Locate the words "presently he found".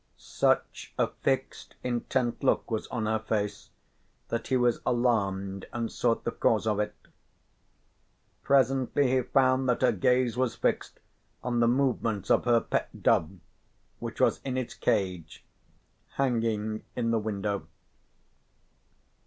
8.41-9.69